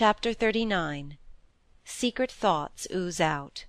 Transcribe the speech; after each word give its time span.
Chapter 0.00 0.32
XXXIX 0.32 1.16
Secret 1.84 2.30
Thoughts 2.30 2.86
Ooze 2.94 3.20
Out 3.20 3.64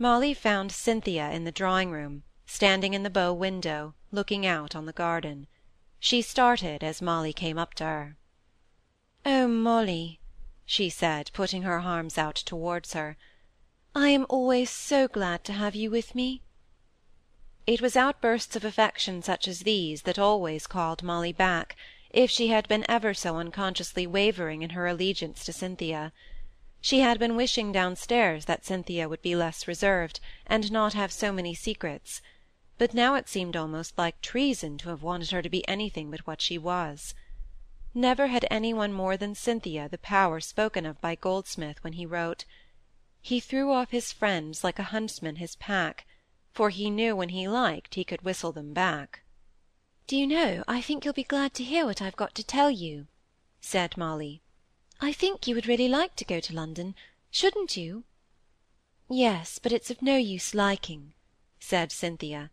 Molly 0.00 0.34
found 0.34 0.72
Cynthia 0.72 1.30
in 1.30 1.44
the 1.44 1.52
drawing-room, 1.52 2.24
standing 2.44 2.92
in 2.92 3.04
the 3.04 3.08
bow 3.08 3.32
window, 3.32 3.94
looking 4.10 4.44
out 4.44 4.74
on 4.74 4.86
the 4.86 4.92
garden. 4.92 5.46
She 6.00 6.22
started 6.22 6.82
as 6.82 7.00
Molly 7.00 7.32
came 7.32 7.56
up 7.56 7.74
to 7.74 7.84
her. 7.84 8.16
"Oh, 9.24 9.46
Molly," 9.46 10.18
she 10.66 10.90
said, 10.90 11.30
putting 11.32 11.62
her 11.62 11.78
arms 11.78 12.18
out 12.18 12.34
towards 12.34 12.94
her, 12.94 13.16
"I 13.94 14.08
am 14.08 14.26
always 14.28 14.70
so 14.70 15.06
glad 15.06 15.44
to 15.44 15.52
have 15.52 15.76
you 15.76 15.88
with 15.88 16.16
me." 16.16 16.42
It 17.64 17.80
was 17.80 17.94
outbursts 17.94 18.56
of 18.56 18.64
affection 18.64 19.22
such 19.22 19.46
as 19.46 19.60
these 19.60 20.02
that 20.02 20.18
always 20.18 20.66
called 20.66 21.04
Molly 21.04 21.32
back, 21.32 21.76
if 22.16 22.30
she 22.30 22.46
had 22.46 22.68
been 22.68 22.86
ever 22.88 23.12
so 23.12 23.38
unconsciously 23.38 24.06
wavering 24.06 24.62
in 24.62 24.70
her 24.70 24.86
allegiance 24.86 25.44
to 25.44 25.52
Cynthia. 25.52 26.12
She 26.80 27.00
had 27.00 27.18
been 27.18 27.34
wishing 27.34 27.72
downstairs 27.72 28.44
that 28.44 28.64
Cynthia 28.64 29.08
would 29.08 29.20
be 29.20 29.34
less 29.34 29.66
reserved, 29.66 30.20
and 30.46 30.70
not 30.70 30.92
have 30.92 31.10
so 31.10 31.32
many 31.32 31.54
secrets; 31.56 32.22
but 32.78 32.94
now 32.94 33.16
it 33.16 33.28
seemed 33.28 33.56
almost 33.56 33.98
like 33.98 34.20
treason 34.20 34.78
to 34.78 34.90
have 34.90 35.02
wanted 35.02 35.32
her 35.32 35.42
to 35.42 35.48
be 35.50 35.66
anything 35.66 36.08
but 36.08 36.24
what 36.24 36.40
she 36.40 36.56
was. 36.56 37.16
Never 37.94 38.28
had 38.28 38.46
any 38.48 38.72
one 38.72 38.92
more 38.92 39.16
than 39.16 39.34
Cynthia 39.34 39.88
the 39.88 39.98
power 39.98 40.38
spoken 40.38 40.86
of 40.86 41.00
by 41.00 41.16
Goldsmith 41.16 41.82
when 41.82 41.94
he 41.94 42.06
wrote, 42.06 42.44
"He 43.22 43.40
threw 43.40 43.72
off 43.72 43.90
his 43.90 44.12
friends 44.12 44.62
like 44.62 44.78
a 44.78 44.84
huntsman 44.94 45.34
his 45.36 45.56
pack, 45.56 46.06
for 46.52 46.70
he 46.70 46.90
knew 46.90 47.16
when 47.16 47.30
he 47.30 47.48
liked 47.48 47.96
he 47.96 48.04
could 48.04 48.22
whistle 48.22 48.52
them 48.52 48.72
back." 48.72 49.22
"Do 50.06 50.18
you 50.18 50.26
know, 50.26 50.62
I 50.68 50.82
think 50.82 51.02
you'll 51.06 51.14
be 51.14 51.24
glad 51.24 51.54
to 51.54 51.64
hear 51.64 51.86
what 51.86 52.02
I've 52.02 52.14
got 52.14 52.34
to 52.34 52.44
tell 52.44 52.70
you," 52.70 53.06
said 53.62 53.96
Molly. 53.96 54.42
"I 55.00 55.14
think 55.14 55.46
you 55.46 55.54
would 55.54 55.66
really 55.66 55.88
like 55.88 56.14
to 56.16 56.26
go 56.26 56.40
to 56.40 56.52
London, 56.54 56.94
shouldn't 57.30 57.74
you?" 57.74 58.04
"Yes, 59.08 59.58
but 59.58 59.72
it's 59.72 59.88
of 59.88 60.02
no 60.02 60.18
use 60.18 60.52
liking," 60.52 61.14
said 61.58 61.90
Cynthia. 61.90 62.50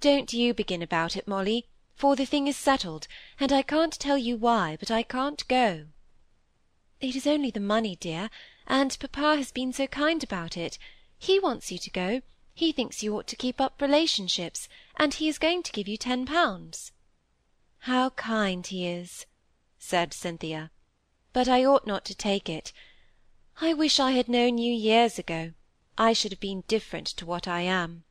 "Don't 0.00 0.32
you 0.32 0.52
begin 0.52 0.82
about 0.82 1.14
it, 1.14 1.28
Molly, 1.28 1.68
for 1.94 2.16
the 2.16 2.26
thing 2.26 2.48
is 2.48 2.56
settled, 2.56 3.06
and 3.38 3.52
I 3.52 3.62
can't 3.62 3.92
tell 3.92 4.18
you 4.18 4.36
why, 4.36 4.76
but 4.76 4.90
I 4.90 5.04
can't 5.04 5.46
go." 5.46 5.86
"It 7.00 7.14
is 7.14 7.24
only 7.24 7.52
the 7.52 7.60
money, 7.60 7.94
dear, 7.94 8.30
and 8.66 8.98
papa 8.98 9.36
has 9.36 9.52
been 9.52 9.72
so 9.72 9.86
kind 9.86 10.24
about 10.24 10.56
it. 10.56 10.76
He 11.20 11.38
wants 11.38 11.70
you 11.70 11.78
to 11.78 11.90
go, 11.90 12.22
he 12.52 12.72
thinks 12.72 13.02
you 13.02 13.16
ought 13.16 13.28
to 13.28 13.36
keep 13.36 13.60
up 13.60 13.80
relationships, 13.80 14.68
and 14.96 15.14
he 15.14 15.28
is 15.28 15.38
going 15.38 15.62
to 15.62 15.70
give 15.72 15.86
you 15.86 15.96
ten 15.96 16.26
pounds." 16.26 16.90
"How 17.84 18.10
kind 18.10 18.66
he 18.66 18.86
is!" 18.86 19.24
said 19.78 20.12
Cynthia. 20.12 20.72
"But 21.32 21.48
I 21.48 21.64
ought 21.64 21.86
not 21.86 22.04
to 22.06 22.14
take 22.14 22.48
it. 22.48 22.72
I 23.60 23.72
wish 23.72 24.00
I 24.00 24.12
had 24.12 24.28
known 24.28 24.58
you 24.58 24.74
years 24.74 25.18
ago. 25.18 25.52
I 25.96 26.12
should 26.12 26.32
have 26.32 26.40
been 26.40 26.64
different 26.66 27.06
to 27.18 27.24
what 27.24 27.46
I 27.46 27.60
am." 27.60 28.04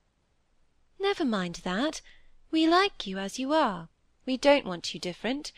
"Never 0.99 1.25
mind 1.25 1.55
that. 1.63 2.01
We 2.49 2.65
like 2.65 3.05
you 3.05 3.17
as 3.17 3.39
you 3.39 3.53
are. 3.53 3.89
We 4.25 4.37
don't 4.37 4.65
want 4.65 4.93
you 4.93 4.99
different. 4.99 5.51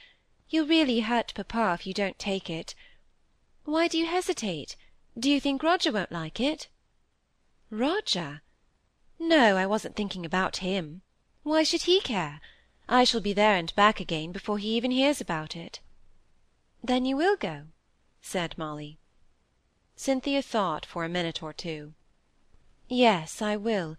You'll 0.50 0.68
really 0.68 1.02
hurt 1.02 1.34
papa 1.36 1.74
if 1.76 1.86
you 1.86 1.94
don't 1.94 2.18
take 2.18 2.50
it. 2.50 2.74
Why 3.64 3.88
do 3.88 3.98
you 3.98 4.08
hesitate? 4.08 4.76
Do 5.18 5.30
you 5.30 5.40
think 5.40 5.62
Roger 5.62 5.92
won't 5.92 6.12
like 6.12 6.40
it?" 6.40 6.68
"Roger! 7.70 8.42
No, 9.24 9.56
I 9.56 9.68
wasn't 9.68 9.96
thinking 9.96 10.26
about 10.26 10.58
him. 10.66 11.04
Why 11.44 11.62
should 11.62 11.84
he 11.84 12.02
care? 12.02 12.42
I 12.90 13.04
shall 13.04 13.22
be 13.22 13.34
there 13.34 13.56
and 13.56 13.74
back 13.76 14.00
again 14.00 14.32
before 14.32 14.58
he 14.58 14.76
even 14.76 14.90
hears 14.90 15.22
about 15.22 15.56
it." 15.56 15.80
"Then 16.84 17.06
you 17.06 17.18
will 17.18 17.36
go?" 17.38 17.68
said 18.20 18.58
Molly. 18.58 18.98
Cynthia 19.96 20.42
thought 20.42 20.88
for 20.88 21.06
a 21.06 21.08
minute 21.08 21.44
or 21.44 21.54
two. 21.54 21.94
"Yes, 22.88 23.44
I 23.44 23.58
will," 23.58 23.96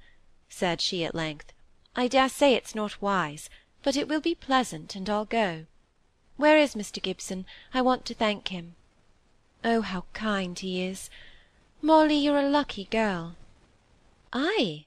said 0.48 0.80
she 0.80 1.04
at 1.04 1.14
length. 1.14 1.52
"I 1.94 2.08
dare 2.08 2.28
say 2.28 2.54
it's 2.54 2.74
not 2.74 3.00
wise, 3.00 3.48
but 3.84 3.94
it 3.94 4.08
will 4.08 4.20
be 4.20 4.34
pleasant, 4.34 4.96
and 4.96 5.08
I'll 5.08 5.24
go. 5.24 5.66
Where 6.36 6.58
is 6.58 6.74
Mr 6.74 7.00
Gibson? 7.00 7.46
I 7.72 7.80
want 7.80 8.04
to 8.06 8.14
thank 8.14 8.48
him. 8.48 8.74
Oh, 9.62 9.82
how 9.82 10.04
kind 10.14 10.58
he 10.58 10.82
is! 10.82 11.10
Molly, 11.80 12.16
you're 12.16 12.40
a 12.40 12.48
lucky 12.48 12.86
girl." 12.86 13.36
"I?" 14.32 14.86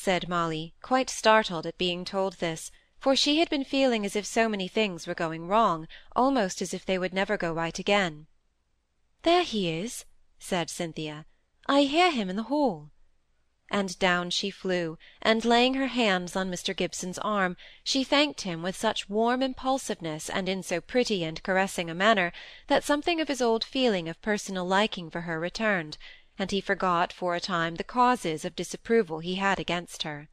Said 0.00 0.28
Molly, 0.28 0.72
quite 0.80 1.10
startled 1.10 1.66
at 1.66 1.76
being 1.76 2.04
told 2.04 2.34
this, 2.34 2.70
for 3.00 3.16
she 3.16 3.40
had 3.40 3.50
been 3.50 3.64
feeling 3.64 4.06
as 4.06 4.14
if 4.14 4.24
so 4.24 4.48
many 4.48 4.68
things 4.68 5.08
were 5.08 5.14
going 5.14 5.48
wrong, 5.48 5.88
almost 6.14 6.62
as 6.62 6.72
if 6.72 6.86
they 6.86 6.96
would 6.96 7.12
never 7.12 7.36
go 7.36 7.52
right 7.52 7.80
again. 7.80 8.28
"There 9.22 9.42
he 9.42 9.68
is," 9.68 10.04
said 10.38 10.70
Cynthia. 10.70 11.26
"I 11.66 11.82
hear 11.82 12.12
him 12.12 12.30
in 12.30 12.36
the 12.36 12.44
hall." 12.44 12.92
And 13.72 13.98
down 13.98 14.30
she 14.30 14.50
flew, 14.52 14.98
and 15.20 15.44
laying 15.44 15.74
her 15.74 15.88
hands 15.88 16.36
on 16.36 16.48
Mr 16.48 16.76
Gibson's 16.76 17.18
arm, 17.18 17.56
she 17.82 18.04
thanked 18.04 18.42
him 18.42 18.62
with 18.62 18.76
such 18.76 19.08
warm 19.08 19.42
impulsiveness 19.42 20.30
and 20.30 20.48
in 20.48 20.62
so 20.62 20.80
pretty 20.80 21.24
and 21.24 21.42
caressing 21.42 21.90
a 21.90 21.94
manner, 21.94 22.32
that 22.68 22.84
something 22.84 23.20
of 23.20 23.26
his 23.26 23.42
old 23.42 23.64
feeling 23.64 24.08
of 24.08 24.22
personal 24.22 24.64
liking 24.64 25.10
for 25.10 25.22
her 25.22 25.40
returned, 25.40 25.98
and 26.38 26.50
he 26.52 26.60
forgot 26.60 27.12
for 27.12 27.34
a 27.34 27.40
time 27.40 27.74
the 27.74 27.84
causes 27.84 28.44
of 28.44 28.54
disapproval 28.54 29.18
he 29.18 29.34
had 29.34 29.58
against 29.58 30.04
her. 30.04 30.28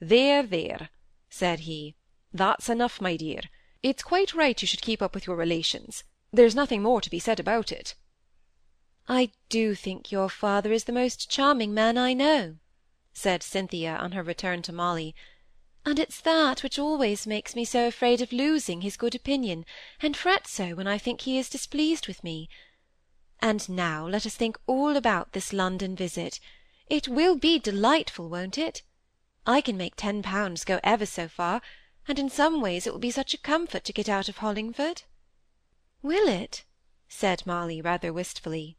"There, 0.00 0.42
there," 0.42 0.88
said 1.30 1.60
he, 1.60 1.94
"that's 2.32 2.68
enough, 2.68 3.00
my 3.00 3.16
dear. 3.16 3.42
It's 3.82 4.02
quite 4.02 4.34
right 4.34 4.60
you 4.60 4.66
should 4.66 4.82
keep 4.82 5.00
up 5.00 5.14
with 5.14 5.26
your 5.26 5.36
relations. 5.36 6.02
There's 6.32 6.54
nothing 6.54 6.82
more 6.82 7.00
to 7.00 7.10
be 7.10 7.20
said 7.20 7.38
about 7.38 7.70
it." 7.70 7.94
"I 9.08 9.30
do 9.48 9.74
think 9.74 10.10
your 10.10 10.28
father 10.28 10.72
is 10.72 10.84
the 10.84 10.92
most 10.92 11.30
charming 11.30 11.72
man 11.72 11.96
I 11.96 12.14
know," 12.14 12.56
said 13.12 13.42
Cynthia 13.42 13.96
on 13.96 14.12
her 14.12 14.22
return 14.22 14.62
to 14.62 14.72
Molly, 14.72 15.14
"and 15.84 15.98
it's 15.98 16.20
that 16.20 16.62
which 16.62 16.78
always 16.78 17.26
makes 17.26 17.54
me 17.54 17.64
so 17.64 17.86
afraid 17.86 18.20
of 18.20 18.32
losing 18.32 18.80
his 18.80 18.96
good 18.96 19.14
opinion, 19.14 19.66
and 20.00 20.16
fret 20.16 20.46
so 20.48 20.74
when 20.74 20.86
I 20.88 20.98
think 20.98 21.20
he 21.20 21.38
is 21.38 21.48
displeased 21.48 22.08
with 22.08 22.24
me. 22.24 22.48
And 23.44 23.68
now 23.68 24.06
let 24.06 24.24
us 24.24 24.36
think 24.36 24.56
all 24.68 24.96
about 24.96 25.32
this 25.32 25.52
London 25.52 25.96
visit. 25.96 26.38
It 26.86 27.08
will 27.08 27.34
be 27.34 27.58
delightful, 27.58 28.28
won't 28.28 28.56
it? 28.56 28.82
I 29.44 29.60
can 29.60 29.76
make 29.76 29.96
ten 29.96 30.22
pounds 30.22 30.62
go 30.64 30.78
ever 30.84 31.06
so 31.06 31.26
far, 31.26 31.60
and 32.06 32.20
in 32.20 32.30
some 32.30 32.60
ways 32.60 32.86
it 32.86 32.92
will 32.92 33.00
be 33.00 33.10
such 33.10 33.34
a 33.34 33.38
comfort 33.38 33.82
to 33.84 33.92
get 33.92 34.08
out 34.08 34.28
of 34.28 34.36
Hollingford." 34.36 35.02
"Will 36.02 36.28
it?" 36.28 36.64
said 37.08 37.44
Molly, 37.44 37.80
rather 37.80 38.12
wistfully. 38.12 38.76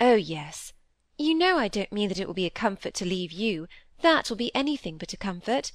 "Oh 0.00 0.14
yes. 0.14 0.72
You 1.18 1.34
know 1.34 1.58
I 1.58 1.68
don't 1.68 1.92
mean 1.92 2.08
that 2.08 2.18
it 2.18 2.26
will 2.26 2.32
be 2.32 2.46
a 2.46 2.50
comfort 2.50 2.94
to 2.94 3.04
leave 3.04 3.30
you; 3.30 3.68
that 4.00 4.30
will 4.30 4.38
be 4.38 4.54
anything 4.54 4.96
but 4.96 5.12
a 5.12 5.18
comfort. 5.18 5.70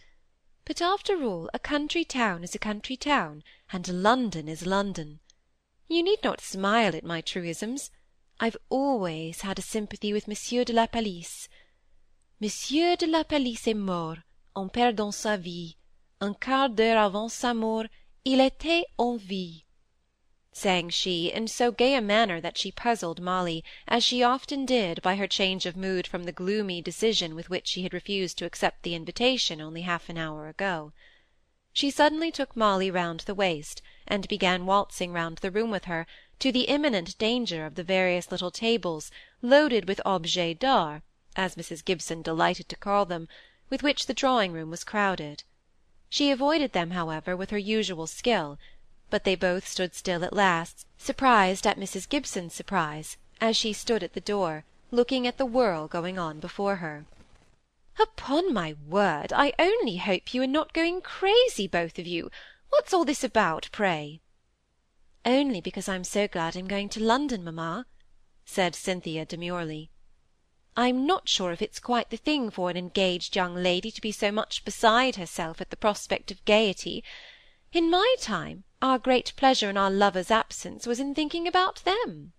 But 0.66 0.82
after 0.82 1.24
all, 1.24 1.52
a 1.54 1.60
country 1.60 2.04
town 2.04 2.44
is 2.44 2.56
a 2.56 2.60
country 2.60 2.98
town, 2.98 3.44
and 3.72 3.88
London 3.88 4.48
is 4.48 4.66
London. 4.66 5.20
You 5.88 6.04
need 6.04 6.24
not 6.24 6.42
smile 6.42 6.96
at 6.96 7.04
my 7.04 7.22
truisms. 7.22 7.92
I've 8.40 8.58
always 8.70 9.42
had 9.42 9.60
a 9.60 9.62
sympathy 9.62 10.14
with 10.14 10.28
Monsieur 10.28 10.64
de 10.64 10.74
la 10.74 10.88
Palisse. 10.88 11.48
Monsieur 12.40 12.96
de 12.96 13.08
la 13.08 13.24
Palisse 13.24 13.68
est 13.68 13.78
mort, 13.78 14.20
en 14.56 14.70
perdant 14.70 15.14
sa 15.14 15.38
vie. 15.38 15.78
Un 16.20 16.36
quart 16.36 16.76
d'heure 16.76 16.98
avant 16.98 17.32
sa 17.32 17.54
mort, 17.54 17.88
il 18.24 18.40
était 18.40 18.84
en 18.98 19.18
vie 19.18 19.66
sang 20.54 20.90
she, 20.90 21.32
in 21.32 21.48
so 21.48 21.72
gay 21.72 21.96
a 21.96 22.02
manner 22.02 22.42
that 22.42 22.58
she 22.58 22.74
puzzled 22.74 23.22
Molly, 23.22 23.64
as 23.88 24.04
she 24.04 24.22
often 24.22 24.66
did, 24.66 25.02
by 25.02 25.16
her 25.16 25.26
change 25.26 25.66
of 25.66 25.78
mood 25.78 26.06
from 26.06 26.26
the 26.26 26.34
gloomy 26.34 26.82
decision 26.82 27.36
with 27.36 27.50
which 27.50 27.68
she 27.68 27.84
had 27.84 27.94
refused 27.94 28.38
to 28.38 28.44
accept 28.44 28.84
the 28.84 28.94
invitation 28.94 29.62
only 29.62 29.84
half 29.84 30.10
an 30.10 30.18
hour 30.18 30.50
ago. 30.50 30.92
She 31.72 31.90
suddenly 31.90 32.32
took 32.32 32.58
Molly 32.58 32.92
round 32.92 33.22
the 33.22 33.34
waist, 33.34 33.82
and 34.08 34.28
began 34.28 34.66
waltzing 34.66 35.14
round 35.14 35.38
the 35.38 35.52
room 35.52 35.70
with 35.70 35.86
her, 35.86 36.08
to 36.40 36.52
the 36.52 36.70
imminent 36.70 37.18
danger 37.18 37.66
of 37.66 37.76
the 37.76 37.84
various 37.84 38.32
little 38.32 38.52
tables, 38.52 39.12
loaded 39.42 39.88
with 39.88 40.02
objets 40.06 40.60
d'art, 40.60 41.04
as 41.36 41.56
Mrs 41.56 41.86
Gibson 41.86 42.22
delighted 42.22 42.68
to 42.70 42.76
call 42.76 43.06
them, 43.06 43.28
with 43.70 43.84
which 43.84 44.08
the 44.08 44.14
drawing-room 44.14 44.70
was 44.70 44.84
crowded. 44.84 45.44
She 46.10 46.32
avoided 46.32 46.74
them, 46.74 46.92
however, 46.92 47.38
with 47.38 47.52
her 47.52 47.58
usual 47.58 48.08
skill, 48.08 48.58
but 49.10 49.24
they 49.24 49.36
both 49.36 49.68
stood 49.68 49.94
still 49.94 50.24
at 50.26 50.34
last, 50.34 50.86
surprised 50.98 51.68
at 51.68 51.80
Mrs 51.80 52.10
Gibson's 52.10 52.54
surprise, 52.54 53.18
as 53.40 53.56
she 53.56 53.72
stood 53.72 54.04
at 54.04 54.14
the 54.14 54.20
door, 54.20 54.66
looking 54.90 55.26
at 55.26 55.38
the 55.38 55.46
whirl 55.46 55.88
going 55.88 56.20
on 56.20 56.40
before 56.40 56.78
her. 56.78 57.06
"Upon 58.00 58.54
my 58.54 58.76
word, 58.88 59.32
I 59.32 59.54
only 59.60 59.98
hope 59.98 60.34
you 60.34 60.42
are 60.42 60.48
not 60.48 60.74
going 60.74 61.02
crazy, 61.02 61.68
both 61.68 62.00
of 62.00 62.08
you. 62.08 62.32
What's 62.72 62.94
all 62.94 63.04
this 63.04 63.22
about, 63.22 63.68
pray?" 63.74 64.22
"Only 65.26 65.60
because 65.60 65.90
I'm 65.90 66.06
so 66.06 66.30
glad 66.30 66.56
I'm 66.56 66.70
going 66.70 66.88
to 66.90 67.04
London, 67.04 67.44
mamma," 67.44 67.86
said 68.46 68.76
Cynthia 68.76 69.26
demurely. 69.26 69.92
"I'm 70.78 71.06
not 71.06 71.28
sure 71.28 71.52
if 71.52 71.62
it's 71.62 71.82
quite 71.82 72.12
the 72.12 72.16
thing 72.16 72.50
for 72.50 72.70
an 72.70 72.78
engaged 72.78 73.36
young 73.36 73.56
lady 73.56 73.92
to 73.92 74.00
be 74.00 74.14
so 74.14 74.32
much 74.32 74.64
beside 74.64 75.18
herself 75.18 75.60
at 75.60 75.70
the 75.70 75.76
prospect 75.76 76.32
of 76.32 76.46
gaiety. 76.46 77.04
In 77.74 77.90
my 77.90 78.16
time, 78.22 78.64
our 78.82 78.98
great 78.98 79.36
pleasure 79.36 79.70
in 79.70 79.76
our 79.76 79.92
lovers' 79.92 80.32
absence 80.32 80.88
was 80.88 81.02
in 81.02 81.14
thinking 81.14 81.50
about 81.50 81.84
them. 81.84 82.32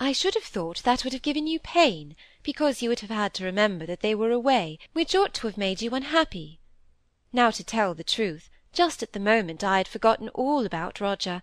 I 0.00 0.10
should 0.10 0.34
have 0.34 0.42
thought 0.42 0.82
that 0.82 1.04
would 1.04 1.12
have 1.12 1.22
given 1.22 1.46
you 1.46 1.60
pain, 1.60 2.16
because 2.42 2.82
you 2.82 2.88
would 2.88 3.00
have 3.00 3.10
had 3.10 3.34
to 3.34 3.44
remember 3.44 3.86
that 3.86 4.00
they 4.00 4.16
were 4.16 4.32
away, 4.32 4.80
which 4.94 5.14
ought 5.14 5.32
to 5.34 5.46
have 5.46 5.56
made 5.56 5.80
you 5.80 5.94
unhappy. 5.94 6.58
Now, 7.32 7.52
to 7.52 7.62
tell 7.62 7.94
the 7.94 8.02
truth, 8.02 8.50
just 8.78 9.02
at 9.02 9.12
the 9.12 9.18
moment 9.18 9.64
I 9.64 9.78
had 9.78 9.88
forgotten 9.88 10.28
all 10.28 10.64
about 10.64 11.00
Roger. 11.00 11.42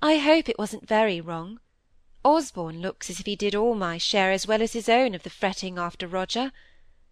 I 0.00 0.16
hope 0.16 0.48
it 0.48 0.58
wasn't 0.58 0.88
very 0.88 1.20
wrong. 1.20 1.60
Osborne 2.24 2.80
looks 2.80 3.10
as 3.10 3.20
if 3.20 3.26
he 3.26 3.36
did 3.36 3.54
all 3.54 3.74
my 3.74 3.98
share 3.98 4.32
as 4.32 4.46
well 4.46 4.62
as 4.62 4.72
his 4.72 4.88
own 4.88 5.14
of 5.14 5.22
the 5.22 5.28
fretting 5.28 5.76
after 5.76 6.06
Roger. 6.06 6.52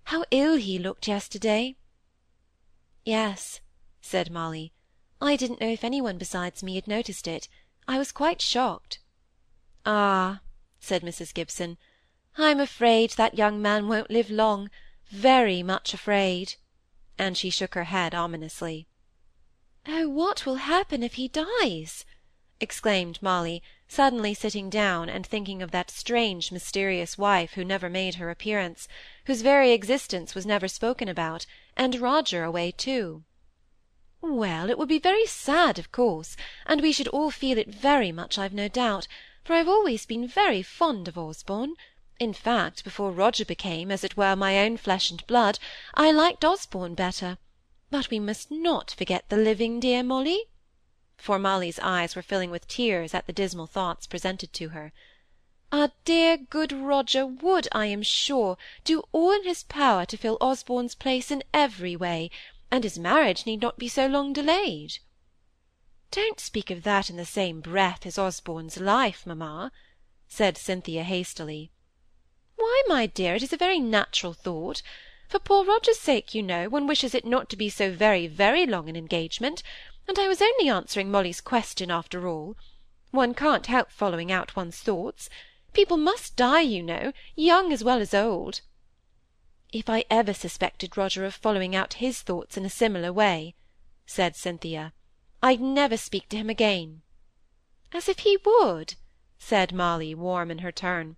How 0.05 0.25
ill 0.31 0.57
he 0.57 0.79
looked 0.79 1.07
yesterday! 1.07 1.77
Yes, 3.05 3.61
said 4.01 4.31
Molly. 4.31 4.73
I 5.21 5.37
didn't 5.37 5.61
know 5.61 5.69
if 5.69 5.85
any 5.85 6.01
one 6.01 6.17
besides 6.17 6.63
me 6.63 6.77
had 6.77 6.89
noticed 6.89 7.29
it. 7.29 7.47
I 7.87 7.99
was 7.99 8.11
quite 8.11 8.41
shocked. 8.41 9.01
Ah, 9.85 10.41
said 10.81 11.03
Mrs. 11.03 11.35
Gibson, 11.35 11.77
I'm 12.39 12.59
afraid 12.59 13.11
that 13.19 13.37
young 13.37 13.61
man 13.61 13.87
won't 13.87 14.11
live 14.11 14.31
long, 14.31 14.71
very 15.11 15.63
much 15.63 15.93
afraid. 15.93 16.55
And 17.19 17.37
she 17.37 17.51
shook 17.51 17.75
her 17.75 17.85
head 17.85 18.15
ominously. 18.15 18.89
Oh, 19.91 20.07
what 20.07 20.45
will 20.45 20.57
happen 20.57 21.03
if 21.03 21.15
he 21.15 21.29
dies? 21.29 22.05
exclaimed 22.61 23.19
Molly, 23.23 23.63
suddenly 23.89 24.35
sitting 24.35 24.69
down 24.69 25.09
and 25.09 25.27
thinking 25.27 25.63
of 25.63 25.71
that 25.71 25.91
strange 25.91 26.53
mysterious 26.53 27.17
wife 27.17 27.55
who 27.55 27.65
never 27.65 27.89
made 27.89 28.17
her 28.17 28.29
appearance, 28.29 28.87
whose 29.25 29.41
very 29.41 29.73
existence 29.73 30.35
was 30.35 30.45
never 30.45 30.69
spoken 30.69 31.09
about, 31.09 31.47
and 31.75 32.01
Roger 32.03 32.45
away 32.45 32.71
too. 32.71 33.25
Well, 34.21 34.69
it 34.69 34.77
would 34.77 34.91
be 34.91 34.99
very 34.99 35.25
sad, 35.25 35.79
of 35.79 35.91
course, 35.91 36.37
and 36.67 36.83
we 36.83 36.93
should 36.93 37.09
all 37.09 37.31
feel 37.31 37.57
it 37.57 37.69
very 37.69 38.13
much, 38.13 38.37
I've 38.37 38.53
no 38.53 38.69
doubt, 38.69 39.09
for 39.43 39.55
I've 39.55 39.69
always 39.69 40.05
been 40.05 40.29
very 40.29 40.63
fond 40.63 41.09
of 41.09 41.17
Osborne. 41.17 41.77
In 42.21 42.35
fact, 42.35 42.85
before 42.85 43.11
Roger 43.11 43.47
became, 43.47 43.91
as 43.91 44.05
it 44.05 44.19
were, 44.19 44.37
my 44.37 44.59
own 44.59 44.77
flesh 44.77 45.11
and 45.11 45.27
blood, 45.27 45.59
I 45.95 46.11
liked 46.11 46.45
Osborne 46.45 46.95
better. 46.95 47.39
But 47.91 48.11
we 48.11 48.19
must 48.19 48.51
not 48.51 48.91
forget 48.91 49.29
the 49.29 49.37
living, 49.37 49.81
dear 49.81 50.03
Molly 50.03 50.47
for 51.19 51.37
Molly's 51.39 51.81
eyes 51.81 52.15
were 52.15 52.23
filling 52.23 52.51
with 52.51 52.69
tears 52.69 53.13
at 53.13 53.27
the 53.27 53.33
dismal 53.33 53.67
thoughts 53.67 54.07
presented 54.07 54.53
to 54.53 54.69
her. 54.69 54.93
Our 55.73 55.91
dear 56.05 56.37
good 56.37 56.73
Roger 56.73 57.27
would, 57.27 57.67
I 57.73 57.87
am 57.87 58.03
sure, 58.03 58.57
do 58.85 59.03
all 59.11 59.33
in 59.33 59.43
his 59.45 59.65
power 59.65 60.07
to 60.07 60.17
fill 60.17 60.39
Osborne's 60.41 60.95
place 60.95 61.31
in 61.31 61.43
every 61.53 61.97
way, 61.97 62.31
and 62.71 62.85
his 62.85 62.99
marriage 62.99 63.47
need 63.47 63.61
not 63.61 63.79
be 63.79 63.89
so 63.89 64.07
long 64.07 64.33
delayed. 64.33 65.01
Don't 66.11 66.41
speak 66.41 66.71
of 66.71 66.85
that 66.85 67.11
in 67.11 67.17
the 67.17 67.27
same 67.27 67.61
breath 67.61 68.07
as 68.07 68.17
Osborne's 68.17 68.79
life, 68.79 69.27
mamma, 69.27 69.73
said 70.29 70.57
Cynthia 70.57 71.03
hastily. 71.03 71.73
Why, 72.57 72.83
my 72.87 73.07
dear, 73.07 73.35
it 73.35 73.43
is 73.43 73.53
a 73.53 73.59
very 73.59 73.81
natural 73.81 74.33
thought. 74.33 74.83
For 75.29 75.39
poor 75.39 75.63
Roger's 75.63 75.99
sake, 75.99 76.35
you 76.35 76.43
know, 76.43 76.71
one 76.71 76.87
wishes 76.87 77.15
it 77.15 77.27
not 77.27 77.51
to 77.51 77.57
be 77.57 77.69
so 77.69 77.93
very, 77.93 78.27
very 78.27 78.65
long 78.65 78.89
an 78.89 78.97
engagement, 78.97 79.63
and 80.07 80.19
I 80.19 80.27
was 80.27 80.41
only 80.41 80.71
answering 80.71 81.11
Molly's 81.11 81.43
question 81.43 81.91
after 81.91 82.27
all. 82.27 82.57
One 83.11 83.35
can't 83.35 83.67
help 83.67 83.91
following 83.91 84.33
out 84.33 84.57
one's 84.57 84.79
thoughts. 84.79 85.29
People 85.75 85.99
must 85.99 86.35
die, 86.35 86.63
you 86.63 86.83
know, 86.83 87.13
young 87.37 87.75
as 87.75 87.85
well 87.85 88.01
as 88.01 88.15
old. 88.15 88.63
If 89.71 89.91
I 89.91 90.07
ever 90.09 90.33
suspected 90.33 90.97
Roger 90.97 91.27
of 91.27 91.35
following 91.35 91.77
out 91.77 91.95
his 91.95 92.23
thoughts 92.23 92.57
in 92.57 92.65
a 92.65 92.71
similar 92.71 93.13
way, 93.13 93.55
said 94.07 94.35
Cynthia, 94.35 94.95
I'd 95.43 95.61
never 95.61 95.99
speak 95.99 96.31
to 96.31 96.39
him 96.39 96.49
again. 96.49 97.03
As 97.93 98.09
if 98.09 98.21
he 98.21 98.39
would, 98.47 98.95
said 99.39 99.75
Molly, 99.75 100.15
warm 100.15 100.51
in 100.51 100.61
her 100.61 100.73
turn. 100.73 101.17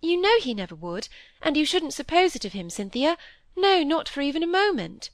You 0.00 0.20
know 0.20 0.38
he 0.38 0.54
never 0.54 0.76
would, 0.76 1.08
and 1.42 1.56
you 1.56 1.64
shouldn't 1.64 1.94
suppose 1.94 2.36
it 2.36 2.44
of 2.44 2.52
him, 2.52 2.70
Cynthia, 2.70 3.18
no, 3.56 3.82
not 3.82 4.08
for 4.08 4.20
even 4.20 4.42
a 4.42 4.46
moment. 4.46 5.10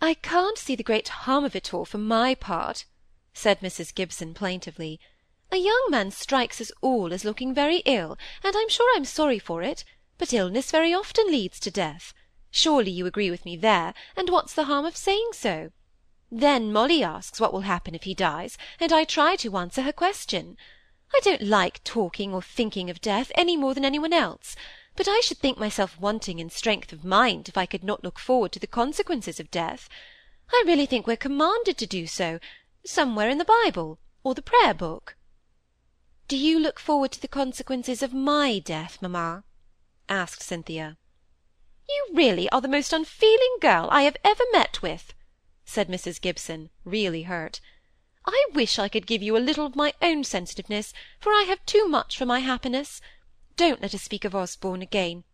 I 0.00 0.14
can't 0.14 0.58
see 0.58 0.74
the 0.74 0.82
great 0.82 1.08
harm 1.08 1.44
of 1.44 1.56
it 1.56 1.72
all 1.72 1.84
for 1.84 1.98
my 1.98 2.34
part, 2.34 2.84
said 3.32 3.60
Mrs. 3.60 3.94
Gibson 3.94 4.34
plaintively. 4.34 5.00
A 5.50 5.56
young 5.56 5.86
man 5.88 6.10
strikes 6.10 6.60
us 6.60 6.72
all 6.80 7.12
as 7.12 7.24
looking 7.24 7.54
very 7.54 7.78
ill, 7.84 8.18
and 8.42 8.54
I'm 8.56 8.68
sure 8.68 8.94
I'm 8.94 9.04
sorry 9.04 9.38
for 9.38 9.62
it, 9.62 9.84
but 10.18 10.32
illness 10.32 10.70
very 10.70 10.92
often 10.92 11.28
leads 11.28 11.60
to 11.60 11.70
death. 11.70 12.12
Surely 12.50 12.90
you 12.90 13.06
agree 13.06 13.30
with 13.30 13.44
me 13.44 13.56
there, 13.56 13.94
and 14.16 14.30
what's 14.30 14.54
the 14.54 14.64
harm 14.64 14.84
of 14.84 14.96
saying 14.96 15.30
so? 15.32 15.70
Then 16.30 16.72
Molly 16.72 17.02
asks 17.02 17.40
what 17.40 17.52
will 17.52 17.60
happen 17.60 17.94
if 17.94 18.02
he 18.02 18.14
dies, 18.14 18.58
and 18.80 18.92
I 18.92 19.04
try 19.04 19.36
to 19.36 19.56
answer 19.56 19.82
her 19.82 19.92
question. 19.92 20.56
I 21.14 21.20
don't 21.22 21.42
like 21.42 21.84
talking 21.84 22.34
or 22.34 22.42
thinking 22.42 22.90
of 22.90 23.00
death 23.00 23.30
any 23.34 23.56
more 23.56 23.74
than 23.74 23.84
any 23.84 23.98
one 23.98 24.12
else, 24.12 24.56
but 24.96 25.08
I 25.08 25.20
should 25.20 25.38
think 25.38 25.58
myself 25.58 26.00
wanting 26.00 26.38
in 26.38 26.50
strength 26.50 26.92
of 26.92 27.04
mind 27.04 27.48
if 27.48 27.56
I 27.56 27.66
could 27.66 27.84
not 27.84 28.02
look 28.02 28.18
forward 28.18 28.52
to 28.52 28.58
the 28.58 28.66
consequences 28.66 29.38
of 29.38 29.50
death. 29.50 29.88
I 30.52 30.64
really 30.66 30.86
think 30.86 31.06
we're 31.06 31.16
commanded 31.16 31.76
to 31.78 31.86
do 31.86 32.06
so, 32.06 32.38
somewhere 32.84 33.28
in 33.28 33.38
the 33.38 33.44
Bible, 33.44 33.98
or 34.24 34.34
the 34.34 34.42
prayer 34.42 34.74
book. 34.74 35.16
Do 36.28 36.36
you 36.36 36.58
look 36.58 36.80
forward 36.80 37.12
to 37.12 37.20
the 37.20 37.28
consequences 37.28 38.02
of 38.02 38.12
my 38.12 38.58
death, 38.58 39.00
mamma? 39.00 39.44
asked 40.08 40.42
Cynthia. 40.42 40.96
You 41.88 42.08
really 42.14 42.48
are 42.50 42.60
the 42.60 42.66
most 42.66 42.92
unfeeling 42.92 43.58
girl 43.60 43.88
I 43.92 44.02
have 44.02 44.16
ever 44.24 44.42
met 44.52 44.82
with, 44.82 45.14
said 45.64 45.88
Mrs. 45.88 46.20
Gibson, 46.20 46.70
really 46.84 47.22
hurt. 47.22 47.60
I 48.24 48.46
wish 48.52 48.78
I 48.78 48.88
could 48.88 49.06
give 49.06 49.22
you 49.22 49.36
a 49.36 49.38
little 49.38 49.66
of 49.66 49.76
my 49.76 49.94
own 50.02 50.24
sensitiveness, 50.24 50.92
for 51.20 51.30
I 51.30 51.42
have 51.42 51.64
too 51.64 51.86
much 51.86 52.18
for 52.18 52.26
my 52.26 52.40
happiness. 52.40 53.00
Don't 53.56 53.80
let 53.80 53.94
us 53.94 54.02
speak 54.02 54.24
of 54.26 54.34
Osborne 54.34 54.82
again. 54.82 55.24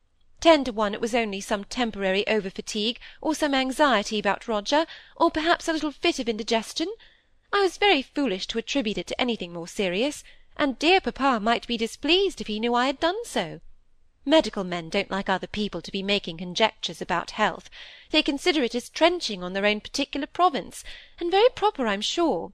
Ten 0.41 0.65
to 0.65 0.73
one 0.73 0.95
it 0.95 1.01
was 1.01 1.15
only 1.15 1.41
some 1.41 1.65
temporary 1.65 2.27
over-fatigue, 2.29 3.01
or 3.21 3.35
some 3.35 3.55
anxiety 3.55 4.19
about 4.19 4.47
Roger, 4.47 4.87
or 5.17 5.31
perhaps 5.31 5.67
a 5.67 5.73
little 5.73 5.91
fit 5.91 6.19
of 6.19 6.29
indigestion. 6.29 6.93
I 7.53 7.61
was 7.61 7.77
very 7.77 8.01
foolish 8.01 8.47
to 8.49 8.59
attribute 8.59 8.99
it 8.99 9.07
to 9.09 9.21
anything 9.21 9.53
more 9.53 9.69
serious, 9.69 10.23
and 10.57 10.79
dear 10.79 11.01
papa 11.01 11.41
might 11.41 11.67
be 11.67 11.77
displeased 11.77 12.41
if 12.41 12.47
he 12.47 12.61
knew 12.61 12.75
I 12.75 12.87
had 12.87 13.01
done 13.01 13.25
so. 13.25 13.61
Medical 14.25 14.63
men 14.63 14.89
don't 14.89 15.11
like 15.11 15.29
other 15.29 15.49
people 15.49 15.81
to 15.81 15.91
be 15.91 16.03
making 16.03 16.39
conjectures 16.39 17.03
about 17.03 17.33
health. 17.33 17.69
They 18.11 18.23
consider 18.23 18.63
it 18.63 18.75
as 18.77 18.89
trenching 18.89 19.43
on 19.43 19.53
their 19.53 19.67
own 19.67 19.81
particular 19.81 20.29
province, 20.29 20.85
and 21.19 21.31
very 21.31 21.49
proper, 21.57 21.89
I'm 21.89 22.01
sure. 22.01 22.53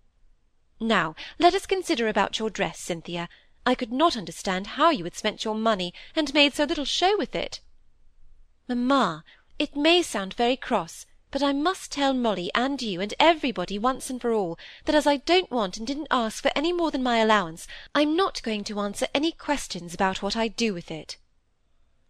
Now, 0.81 1.15
let 1.39 1.53
us 1.53 1.67
consider 1.67 2.09
about 2.09 2.39
your 2.39 2.49
dress, 2.49 2.81
Cynthia. 2.81 3.29
I 3.69 3.75
could 3.75 3.93
not 3.93 4.17
understand 4.17 4.67
how 4.67 4.89
you 4.89 5.05
had 5.05 5.15
spent 5.15 5.45
your 5.45 5.55
money, 5.55 5.93
and 6.17 6.33
made 6.33 6.55
so 6.55 6.65
little 6.65 6.87
show 6.87 7.19
with 7.19 7.35
it. 7.35 7.61
Mamma, 8.67 9.25
it 9.59 9.77
may 9.77 10.01
sound 10.01 10.33
very 10.33 10.57
cross, 10.57 11.05
but 11.31 11.43
I 11.43 11.53
must 11.53 11.93
tell 11.93 12.15
Molly 12.15 12.51
and 12.55 12.81
you 12.81 13.03
and 13.03 13.13
everybody 13.21 13.79
once 13.79 14.09
and 14.09 14.23
for 14.23 14.33
all, 14.33 14.59
that 14.87 14.95
as 14.95 15.07
I 15.07 15.19
don't 15.19 15.51
want 15.51 15.77
and 15.77 15.87
didn't 15.87 16.07
ask 16.11 16.43
for 16.43 16.51
any 16.57 16.73
more 16.73 16.91
than 16.91 17.03
my 17.03 17.19
allowance, 17.19 17.69
I'm 17.95 18.17
not 18.17 18.43
going 18.43 18.65
to 18.65 18.81
answer 18.81 19.07
any 19.15 19.33
questions 19.33 19.93
about 19.93 20.23
what 20.23 20.35
I 20.35 20.49
do 20.49 20.73
with 20.73 20.91
it. 20.91 21.19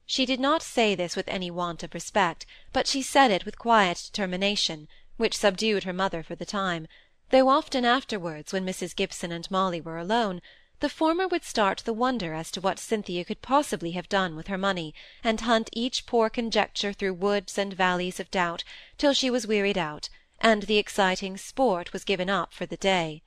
She 0.07 0.25
did 0.25 0.39
not 0.39 0.63
say 0.63 0.95
this 0.95 1.17
with 1.17 1.27
any 1.27 1.51
want 1.51 1.83
of 1.83 1.93
respect, 1.93 2.47
but 2.73 2.87
she 2.87 3.03
said 3.03 3.33
it 3.33 3.45
with 3.45 3.59
quiet 3.59 4.01
determination, 4.05 4.87
which 5.17 5.37
subdued 5.37 5.83
her 5.83 5.93
mother 5.93 6.23
for 6.23 6.37
the 6.37 6.47
time, 6.47 6.87
though 7.31 7.49
often 7.49 7.85
afterwards, 7.85 8.53
when 8.53 8.65
Mrs. 8.65 8.95
Gibson 8.95 9.33
and 9.33 9.51
Molly 9.51 9.81
were 9.81 9.99
alone, 9.99 10.41
the 10.81 10.89
former 10.89 11.27
would 11.27 11.45
start 11.45 11.83
the 11.85 11.93
wonder 11.93 12.35
as 12.35 12.53
to 12.53 12.61
what 12.61 12.79
Cynthia 12.79 13.25
could 13.25 13.43
possibly 13.43 13.91
have 13.91 14.09
done 14.09 14.37
with 14.37 14.47
her 14.47 14.57
money, 14.57 14.95
and 15.25 15.41
hunt 15.41 15.69
each 15.73 16.07
poor 16.07 16.31
conjecture 16.31 16.93
through 16.93 17.15
woods 17.15 17.59
and 17.59 17.73
valleys 17.73 18.21
of 18.21 18.31
doubt, 18.31 18.63
till 18.97 19.13
she 19.13 19.29
was 19.29 19.45
wearied 19.45 19.77
out, 19.77 20.09
and 20.41 20.63
the 20.63 20.79
exciting 20.79 21.37
sport 21.37 21.93
was 21.93 22.05
given 22.05 22.31
up 22.31 22.53
for 22.53 22.65
the 22.65 22.77
day. 22.77 23.23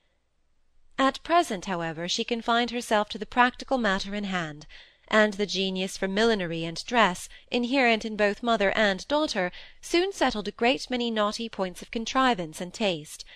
At 0.98 1.22
present, 1.22 1.66
however, 1.66 2.08
she 2.08 2.24
confined 2.24 2.70
herself 2.70 3.10
to 3.10 3.18
the 3.18 3.26
practical 3.26 3.76
matter 3.76 4.14
in 4.14 4.24
hand, 4.24 4.66
and 5.08 5.34
the 5.34 5.44
genius 5.44 5.98
for 5.98 6.08
millinery 6.08 6.64
and 6.64 6.82
dress, 6.86 7.28
inherent 7.50 8.06
in 8.06 8.16
both 8.16 8.42
mother 8.42 8.70
and 8.70 9.06
daughter, 9.08 9.52
soon 9.82 10.10
settled 10.14 10.48
a 10.48 10.52
great 10.52 10.88
many 10.88 11.10
knotty 11.10 11.50
points 11.50 11.82
of 11.82 11.90
contrivance 11.90 12.62
and 12.62 12.72
taste, 12.72 13.26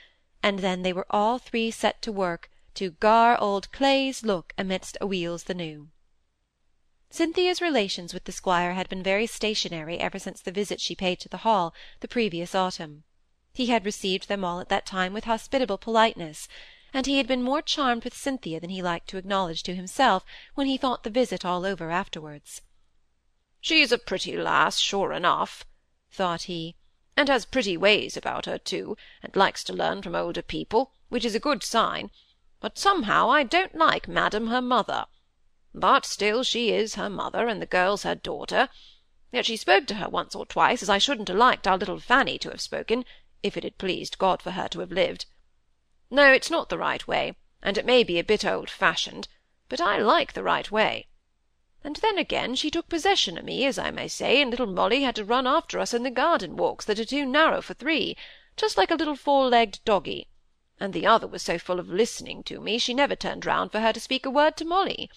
and 0.42 0.60
then 0.60 0.80
they 0.80 0.92
were 0.94 1.06
all 1.10 1.38
three 1.38 1.70
set 1.70 2.00
to 2.00 2.10
work 2.10 2.48
to 2.76 2.90
gar 2.90 3.40
old 3.40 3.72
Clay's 3.72 4.22
look 4.22 4.52
amidst 4.58 4.98
a 5.00 5.06
wheels 5.06 5.44
the 5.44 5.54
new. 5.54 5.88
Cynthia's 7.08 7.62
relations 7.62 8.12
with 8.12 8.24
the 8.24 8.32
squire 8.32 8.74
had 8.74 8.88
been 8.88 9.02
very 9.02 9.26
stationary 9.26 9.98
ever 9.98 10.18
since 10.18 10.42
the 10.42 10.52
visit 10.52 10.80
she 10.80 10.94
paid 10.94 11.18
to 11.20 11.28
the 11.28 11.38
Hall 11.38 11.72
the 12.00 12.08
previous 12.08 12.54
autumn. 12.54 13.04
He 13.54 13.66
had 13.66 13.86
received 13.86 14.28
them 14.28 14.44
all 14.44 14.60
at 14.60 14.68
that 14.68 14.84
time 14.84 15.14
with 15.14 15.24
hospitable 15.24 15.78
politeness, 15.78 16.48
and 16.92 17.06
he 17.06 17.16
had 17.16 17.26
been 17.26 17.42
more 17.42 17.62
charmed 17.62 18.04
with 18.04 18.16
Cynthia 18.16 18.60
than 18.60 18.68
he 18.68 18.82
liked 18.82 19.08
to 19.08 19.16
acknowledge 19.16 19.62
to 19.62 19.74
himself 19.74 20.24
when 20.54 20.66
he 20.66 20.76
thought 20.76 21.02
the 21.02 21.08
visit 21.10 21.44
all 21.44 21.64
over 21.64 21.90
afterwards. 21.90 22.60
"She's 23.62 23.90
a 23.90 23.96
pretty 23.96 24.36
lass, 24.36 24.78
sure 24.78 25.14
enough," 25.14 25.64
thought 26.10 26.42
he, 26.42 26.76
"and 27.16 27.30
has 27.30 27.46
pretty 27.46 27.78
ways 27.78 28.18
about 28.18 28.44
her, 28.44 28.58
too, 28.58 28.98
and 29.22 29.34
likes 29.34 29.64
to 29.64 29.72
learn 29.72 30.02
from 30.02 30.14
older 30.14 30.42
people 30.42 30.92
which 31.08 31.24
is 31.24 31.34
a 31.34 31.40
good 31.40 31.62
sign, 31.62 32.10
but 32.66 32.78
somehow 32.78 33.30
I 33.30 33.44
don't 33.44 33.76
like 33.76 34.08
madam 34.08 34.48
her 34.48 34.60
mother. 34.60 35.06
But 35.72 36.04
still 36.04 36.42
she 36.42 36.72
is 36.72 36.96
her 36.96 37.08
mother, 37.08 37.46
and 37.46 37.62
the 37.62 37.64
girl's 37.64 38.02
her 38.02 38.16
daughter. 38.16 38.68
Yet 39.30 39.46
she 39.46 39.56
spoke 39.56 39.86
to 39.86 39.94
her 39.94 40.08
once 40.08 40.34
or 40.34 40.44
twice 40.44 40.82
as 40.82 40.90
I 40.90 40.98
shouldn't 40.98 41.28
have 41.28 41.36
liked 41.36 41.68
our 41.68 41.78
little 41.78 42.00
Fanny 42.00 42.38
to 42.38 42.50
have 42.50 42.60
spoken, 42.60 43.04
if 43.40 43.56
it 43.56 43.62
had 43.62 43.78
pleased 43.78 44.18
God 44.18 44.42
for 44.42 44.50
her 44.50 44.66
to 44.70 44.80
have 44.80 44.90
lived. 44.90 45.26
No, 46.10 46.32
it's 46.32 46.50
not 46.50 46.68
the 46.68 46.76
right 46.76 47.06
way, 47.06 47.36
and 47.62 47.78
it 47.78 47.86
may 47.86 48.02
be 48.02 48.18
a 48.18 48.24
bit 48.24 48.44
old-fashioned, 48.44 49.28
but 49.68 49.80
I 49.80 49.98
like 49.98 50.32
the 50.32 50.42
right 50.42 50.68
way. 50.68 51.06
And 51.84 51.94
then 51.94 52.18
again 52.18 52.56
she 52.56 52.72
took 52.72 52.88
possession 52.88 53.38
o' 53.38 53.42
me, 53.42 53.64
as 53.64 53.78
I 53.78 53.92
may 53.92 54.08
say, 54.08 54.42
and 54.42 54.50
little 54.50 54.66
Molly 54.66 55.02
had 55.02 55.14
to 55.14 55.24
run 55.24 55.46
after 55.46 55.78
us 55.78 55.94
in 55.94 56.02
the 56.02 56.10
garden 56.10 56.56
walks 56.56 56.84
that 56.86 56.98
are 56.98 57.04
too 57.04 57.26
narrow 57.26 57.62
for 57.62 57.74
three, 57.74 58.16
just 58.56 58.76
like 58.76 58.90
a 58.90 58.96
little 58.96 59.14
four-legged 59.14 59.84
doggy; 59.84 60.26
and 60.78 60.92
the 60.92 61.06
other 61.06 61.26
was 61.26 61.42
so 61.42 61.58
full 61.58 61.80
of 61.80 61.88
listening 61.88 62.42
to 62.44 62.60
me, 62.60 62.78
she 62.78 62.94
never 62.94 63.16
turned 63.16 63.46
round 63.46 63.72
for 63.72 63.80
her 63.80 63.92
to 63.92 64.00
speak 64.00 64.26
a 64.26 64.30
word 64.30 64.56
to 64.56 64.64
Molly. 64.64 65.10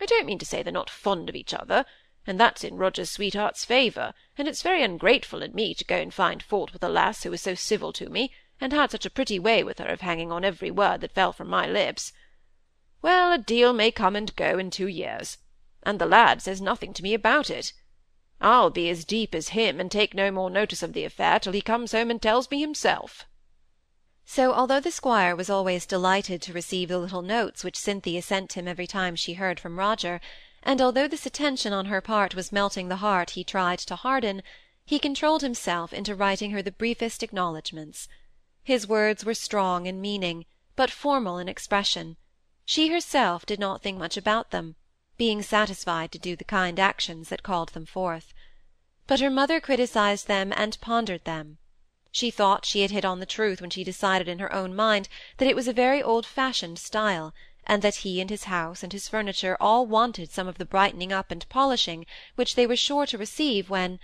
I 0.00 0.06
don't 0.06 0.26
mean 0.26 0.38
to 0.38 0.46
say 0.46 0.62
they're 0.62 0.72
not 0.72 0.90
fond 0.90 1.28
of 1.28 1.36
each 1.36 1.54
other, 1.54 1.84
and 2.26 2.38
that's 2.38 2.64
in 2.64 2.76
Roger's 2.76 3.10
sweetheart's 3.10 3.64
favour, 3.64 4.14
and 4.36 4.46
it's 4.46 4.62
very 4.62 4.82
ungrateful 4.82 5.42
in 5.42 5.54
me 5.54 5.74
to 5.74 5.84
go 5.84 5.96
and 5.96 6.12
find 6.12 6.42
fault 6.42 6.72
with 6.72 6.82
a 6.82 6.88
lass 6.88 7.22
who 7.22 7.30
was 7.30 7.40
so 7.40 7.54
civil 7.54 7.92
to 7.92 8.08
me, 8.08 8.32
and 8.60 8.72
had 8.72 8.90
such 8.90 9.06
a 9.06 9.10
pretty 9.10 9.38
way 9.38 9.62
with 9.62 9.78
her 9.78 9.88
of 9.88 10.00
hanging 10.00 10.30
on 10.30 10.44
every 10.44 10.70
word 10.70 11.00
that 11.00 11.14
fell 11.14 11.32
from 11.32 11.48
my 11.48 11.66
lips. 11.66 12.12
Well, 13.02 13.32
a 13.32 13.38
deal 13.38 13.72
may 13.72 13.90
come 13.90 14.16
and 14.16 14.34
go 14.36 14.58
in 14.58 14.70
two 14.70 14.88
years 14.88 15.38
and 15.84 15.98
the 15.98 16.06
lad 16.06 16.40
says 16.40 16.62
nothing 16.62 16.94
to 16.94 17.02
me 17.02 17.12
about 17.12 17.50
it. 17.50 17.74
I'll 18.40 18.70
be 18.70 18.88
as 18.88 19.04
deep 19.04 19.34
as 19.34 19.50
him, 19.50 19.80
and 19.80 19.90
take 19.90 20.14
no 20.14 20.30
more 20.30 20.48
notice 20.48 20.82
of 20.82 20.94
the 20.94 21.04
affair 21.04 21.38
till 21.38 21.52
he 21.52 21.60
comes 21.60 21.92
home 21.92 22.10
and 22.10 22.20
tells 22.20 22.50
me 22.50 22.60
himself. 22.60 23.26
So, 24.26 24.54
although 24.54 24.80
the 24.80 24.90
squire 24.90 25.36
was 25.36 25.50
always 25.50 25.86
delighted 25.86 26.40
to 26.42 26.52
receive 26.52 26.88
the 26.88 26.98
little 26.98 27.22
notes 27.22 27.62
which 27.62 27.78
Cynthia 27.78 28.22
sent 28.22 28.54
him 28.54 28.66
every 28.66 28.86
time 28.86 29.16
she 29.16 29.34
heard 29.34 29.60
from 29.60 29.78
Roger, 29.78 30.20
and 30.62 30.80
although 30.80 31.06
this 31.06 31.26
attention 31.26 31.72
on 31.72 31.86
her 31.86 32.00
part 32.00 32.34
was 32.34 32.50
melting 32.50 32.88
the 32.88 32.96
heart 32.96 33.30
he 33.30 33.44
tried 33.44 33.80
to 33.80 33.96
harden, 33.96 34.42
he 34.86 34.98
controlled 34.98 35.42
himself 35.42 35.92
into 35.92 36.14
writing 36.14 36.52
her 36.52 36.62
the 36.62 36.72
briefest 36.72 37.22
acknowledgments. 37.22 38.08
His 38.62 38.88
words 38.88 39.24
were 39.24 39.34
strong 39.34 39.86
in 39.86 40.00
meaning, 40.00 40.46
but 40.74 40.90
formal 40.90 41.38
in 41.38 41.48
expression. 41.48 42.16
She 42.64 42.88
herself 42.88 43.44
did 43.44 43.60
not 43.60 43.82
think 43.82 43.98
much 43.98 44.16
about 44.16 44.50
them, 44.50 44.76
being 45.18 45.42
satisfied 45.42 46.10
to 46.12 46.18
do 46.18 46.34
the 46.34 46.44
kind 46.44 46.80
actions 46.80 47.28
that 47.28 47.42
called 47.42 47.70
them 47.70 47.84
forth. 47.84 48.32
But 49.06 49.20
her 49.20 49.30
mother 49.30 49.60
criticised 49.60 50.28
them 50.28 50.52
and 50.56 50.80
pondered 50.80 51.24
them. 51.24 51.58
She 52.16 52.30
thought 52.30 52.64
she 52.64 52.82
had 52.82 52.92
hit 52.92 53.04
on 53.04 53.18
the 53.18 53.26
truth 53.26 53.60
when 53.60 53.70
she 53.70 53.82
decided 53.82 54.28
in 54.28 54.38
her 54.38 54.52
own 54.52 54.72
mind 54.76 55.08
that 55.38 55.48
it 55.48 55.56
was 55.56 55.66
a 55.66 55.72
very 55.72 56.00
old-fashioned 56.00 56.78
style, 56.78 57.34
and 57.66 57.82
that 57.82 57.96
he 58.06 58.20
and 58.20 58.30
his 58.30 58.44
house 58.44 58.84
and 58.84 58.92
his 58.92 59.08
furniture 59.08 59.56
all 59.58 59.84
wanted 59.84 60.30
some 60.30 60.46
of 60.46 60.56
the 60.56 60.64
brightening 60.64 61.12
up 61.12 61.32
and 61.32 61.48
polishing 61.48 62.06
which 62.36 62.54
they 62.54 62.68
were 62.68 62.76
sure 62.76 63.04
to 63.04 63.18
receive 63.18 63.68
when 63.68 63.98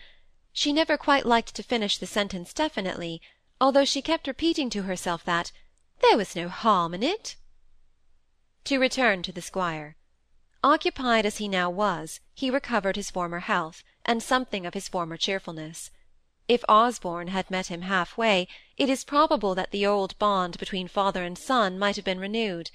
she 0.53 0.73
never 0.73 0.97
quite 0.99 1.25
liked 1.25 1.55
to 1.55 1.63
finish 1.63 1.99
the 1.99 2.07
sentence 2.07 2.53
definitely, 2.53 3.23
although 3.61 3.85
she 3.85 4.03
kept 4.03 4.27
repeating 4.27 4.71
to 4.71 4.83
herself 4.83 5.23
that 5.23 5.53
there 6.01 6.17
was 6.17 6.35
no 6.35 6.49
harm 6.49 6.95
in 6.95 7.05
it. 7.05 7.37
To 8.65 8.81
return 8.81 9.23
to 9.23 9.31
the 9.31 9.41
squire. 9.41 9.95
Occupied 10.65 11.25
as 11.27 11.37
he 11.37 11.47
now 11.47 11.71
was, 11.71 12.19
he 12.35 12.51
recovered 12.51 12.97
his 12.97 13.09
former 13.09 13.39
health, 13.39 13.85
and 14.05 14.21
something 14.21 14.67
of 14.67 14.75
his 14.75 14.89
former 14.89 15.17
cheerfulness. 15.17 15.93
If 16.49 16.65
Osborne 16.71 17.29
had 17.29 17.51
met 17.51 17.67
him 17.67 17.83
half-way, 17.83 18.49
it 18.79 18.89
is 18.89 19.05
probable 19.05 19.55
that 19.57 19.73
the 19.73 19.85
old 19.85 20.19
bond 20.19 20.57
between 20.57 20.89
father 20.89 21.23
and 21.23 21.37
son 21.37 21.79
might 21.79 21.97
have 21.97 22.05
been 22.07 22.19
renewed; 22.19 22.71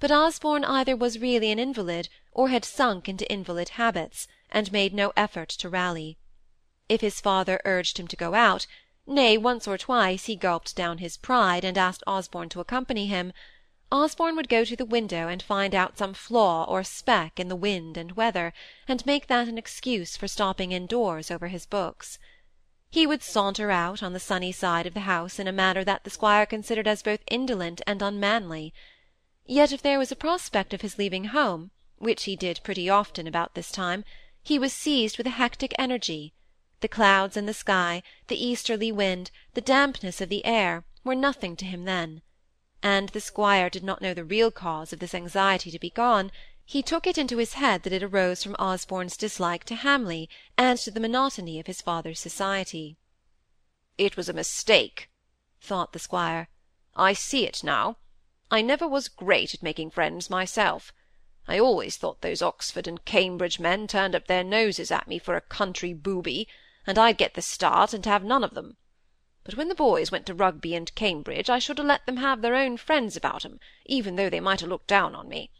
but 0.00 0.10
Osborne 0.10 0.64
either 0.64 0.96
was 0.96 1.20
really 1.20 1.52
an 1.52 1.60
invalid, 1.60 2.08
or 2.32 2.48
had 2.48 2.64
sunk 2.64 3.08
into 3.08 3.32
invalid 3.32 3.68
habits, 3.78 4.26
and 4.50 4.72
made 4.72 4.92
no 4.92 5.12
effort 5.16 5.48
to 5.50 5.68
rally. 5.68 6.18
If 6.88 7.02
his 7.02 7.20
father 7.20 7.60
urged 7.64 7.98
him 8.00 8.08
to 8.08 8.16
go 8.16 8.34
out, 8.34 8.66
nay, 9.06 9.38
once 9.38 9.68
or 9.68 9.78
twice 9.78 10.24
he 10.24 10.34
gulped 10.34 10.74
down 10.74 10.98
his 10.98 11.16
pride, 11.16 11.62
and 11.64 11.78
asked 11.78 12.02
Osborne 12.08 12.48
to 12.48 12.58
accompany 12.60 13.06
him. 13.06 13.32
Osborne 13.92 14.34
would 14.34 14.48
go 14.48 14.64
to 14.64 14.74
the 14.74 14.84
window 14.84 15.28
and 15.28 15.40
find 15.40 15.72
out 15.72 15.96
some 15.98 16.14
flaw 16.14 16.64
or 16.64 16.82
speck 16.82 17.38
in 17.38 17.46
the 17.46 17.54
wind 17.54 17.96
and 17.96 18.16
weather, 18.16 18.52
and 18.88 19.06
make 19.06 19.28
that 19.28 19.46
an 19.46 19.56
excuse 19.56 20.16
for 20.16 20.26
stopping 20.26 20.72
indoors 20.72 21.30
over 21.30 21.46
his 21.46 21.64
books. 21.64 22.18
He 22.94 23.08
would 23.08 23.24
saunter 23.24 23.72
out 23.72 24.04
on 24.04 24.12
the 24.12 24.20
sunny 24.20 24.52
side 24.52 24.86
of 24.86 24.94
the 24.94 25.00
house 25.00 25.40
in 25.40 25.48
a 25.48 25.52
manner 25.52 25.82
that 25.82 26.04
the 26.04 26.10
squire 26.10 26.46
considered 26.46 26.86
as 26.86 27.02
both 27.02 27.24
indolent 27.26 27.82
and 27.88 28.00
unmanly. 28.00 28.72
Yet 29.46 29.72
if 29.72 29.82
there 29.82 29.98
was 29.98 30.12
a 30.12 30.22
prospect 30.24 30.72
of 30.72 30.80
his 30.82 30.96
leaving 30.96 31.24
home, 31.24 31.72
which 31.96 32.22
he 32.22 32.36
did 32.36 32.60
pretty 32.62 32.88
often 32.88 33.26
about 33.26 33.56
this 33.56 33.72
time, 33.72 34.04
he 34.44 34.60
was 34.60 34.72
seized 34.72 35.18
with 35.18 35.26
a 35.26 35.30
hectic 35.30 35.74
energy. 35.76 36.34
The 36.82 36.86
clouds 36.86 37.36
in 37.36 37.46
the 37.46 37.52
sky, 37.52 38.04
the 38.28 38.40
easterly 38.40 38.92
wind, 38.92 39.32
the 39.54 39.60
dampness 39.60 40.20
of 40.20 40.28
the 40.28 40.46
air, 40.46 40.84
were 41.02 41.16
nothing 41.16 41.56
to 41.56 41.64
him 41.64 41.86
then 41.86 42.22
and 42.84 43.08
the 43.08 43.20
squire 43.20 43.70
did 43.70 43.82
not 43.82 44.02
know 44.02 44.12
the 44.12 44.24
real 44.24 44.50
cause 44.50 44.92
of 44.92 44.98
this 44.98 45.14
anxiety 45.14 45.70
to 45.70 45.78
be 45.78 45.88
gone, 45.88 46.30
he 46.64 46.82
took 46.82 47.06
it 47.06 47.18
into 47.18 47.36
his 47.36 47.54
head 47.54 47.82
that 47.82 47.92
it 47.92 48.02
arose 48.02 48.42
from 48.42 48.56
Osborne's 48.58 49.16
dislike 49.16 49.64
to 49.64 49.74
Hamley 49.74 50.28
and 50.56 50.78
to 50.78 50.90
the 50.90 51.00
monotony 51.00 51.60
of 51.60 51.66
his 51.66 51.80
father's 51.80 52.18
society. 52.18 52.96
It 53.98 54.16
was 54.16 54.28
a 54.28 54.32
mistake, 54.32 55.10
thought 55.60 55.92
the 55.92 55.98
squire. 55.98 56.48
I 56.96 57.12
see 57.12 57.46
it 57.46 57.62
now. 57.62 57.98
I 58.50 58.62
never 58.62 58.88
was 58.88 59.08
great 59.08 59.52
at 59.54 59.62
making 59.62 59.90
friends 59.90 60.30
myself. 60.30 60.92
I 61.46 61.58
always 61.58 61.96
thought 61.96 62.22
those 62.22 62.40
Oxford 62.40 62.86
and 62.86 63.04
Cambridge 63.04 63.60
men 63.60 63.86
turned 63.86 64.14
up 64.14 64.26
their 64.26 64.44
noses 64.44 64.90
at 64.90 65.06
me 65.06 65.18
for 65.18 65.36
a 65.36 65.40
country 65.42 65.92
booby, 65.92 66.48
and 66.86 66.98
I'd 66.98 67.18
get 67.18 67.34
the 67.34 67.42
start 67.42 67.92
and 67.92 68.06
have 68.06 68.24
none 68.24 68.42
of 68.42 68.54
them 68.54 68.78
but 69.44 69.56
when 69.56 69.68
the 69.68 69.74
boys 69.74 70.10
went 70.10 70.24
to 70.24 70.32
Rugby 70.32 70.74
and 70.74 70.94
Cambridge 70.94 71.50
I 71.50 71.58
should 71.58 71.76
have 71.76 71.86
let 71.86 72.06
them 72.06 72.16
have 72.16 72.40
their 72.40 72.54
own 72.54 72.78
friends 72.78 73.14
about 73.14 73.44
'em, 73.44 73.60
even 73.84 74.16
though 74.16 74.30
they 74.30 74.40
might 74.40 74.60
have 74.60 74.70
looked 74.70 74.86
down 74.86 75.14
on 75.14 75.28
me. 75.28 75.50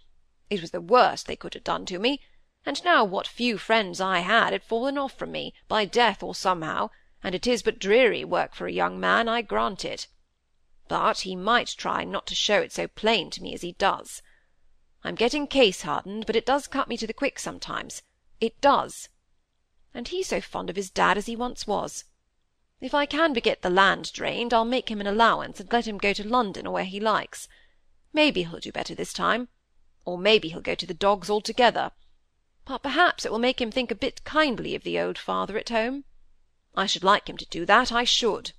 It 0.50 0.60
was 0.60 0.72
the 0.72 0.80
worst 0.82 1.26
they 1.26 1.36
could 1.36 1.54
have 1.54 1.64
done 1.64 1.86
to 1.86 1.98
me; 1.98 2.20
and 2.66 2.84
now 2.84 3.02
what 3.02 3.26
few 3.26 3.56
friends 3.56 3.98
I 3.98 4.18
had 4.18 4.52
had 4.52 4.62
fallen 4.62 4.98
off 4.98 5.14
from 5.14 5.32
me, 5.32 5.54
by 5.68 5.86
death 5.86 6.22
or 6.22 6.34
somehow, 6.34 6.90
and 7.22 7.34
it 7.34 7.46
is 7.46 7.62
but 7.62 7.78
dreary 7.78 8.26
work 8.26 8.54
for 8.54 8.66
a 8.66 8.70
young 8.70 9.00
man, 9.00 9.26
I 9.26 9.40
grant 9.40 9.86
it. 9.86 10.06
But 10.86 11.20
he 11.20 11.34
might 11.34 11.68
try 11.68 12.04
not 12.04 12.26
to 12.26 12.34
show 12.34 12.60
it 12.60 12.72
so 12.72 12.86
plain 12.86 13.30
to 13.30 13.42
me 13.42 13.54
as 13.54 13.62
he 13.62 13.72
does. 13.72 14.20
I'm 15.02 15.14
getting 15.14 15.46
case-hardened, 15.46 16.26
but 16.26 16.36
it 16.36 16.44
does 16.44 16.66
cut 16.66 16.88
me 16.88 16.98
to 16.98 17.06
the 17.06 17.14
quick 17.14 17.38
sometimes. 17.38 18.02
It 18.38 18.60
does. 18.60 19.08
And 19.94 20.08
he 20.08 20.22
so 20.22 20.42
fond 20.42 20.68
of 20.68 20.76
his 20.76 20.90
dad 20.90 21.16
as 21.16 21.24
he 21.24 21.36
once 21.36 21.66
was. 21.66 22.04
If 22.82 22.92
I 22.92 23.06
can 23.06 23.32
but 23.32 23.44
get 23.44 23.62
the 23.62 23.70
land 23.70 24.12
drained, 24.12 24.52
I'll 24.52 24.66
make 24.66 24.90
him 24.90 25.00
an 25.00 25.06
allowance, 25.06 25.58
and 25.58 25.72
let 25.72 25.88
him 25.88 25.96
go 25.96 26.12
to 26.12 26.28
London 26.28 26.66
or 26.66 26.74
where 26.74 26.84
he 26.84 27.00
likes. 27.00 27.48
Maybe 28.12 28.42
he'll 28.42 28.60
do 28.60 28.72
better 28.72 28.94
this 28.94 29.14
time; 29.14 29.48
or 30.04 30.18
maybe 30.18 30.48
he'll 30.48 30.60
go 30.60 30.74
to 30.74 30.86
the 30.86 30.94
dogs 30.94 31.30
altogether. 31.30 31.90
But 32.64 32.82
perhaps 32.82 33.24
it 33.24 33.32
will 33.32 33.38
make 33.38 33.60
him 33.60 33.70
think 33.70 33.90
a 33.90 33.94
bit 33.94 34.24
kindly 34.24 34.74
of 34.74 34.82
the 34.82 34.98
old 34.98 35.18
father 35.18 35.56
at 35.58 35.68
home. 35.68 36.04
I 36.74 36.86
should 36.86 37.04
like 37.04 37.28
him 37.28 37.36
to 37.36 37.46
do 37.46 37.64
that, 37.66 37.92
I 37.92 38.04
should. 38.04 38.52